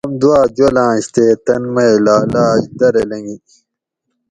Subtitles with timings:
[0.07, 3.37] آم دوا جولاںش تے تن مئ لالاۤچ درہ لنگی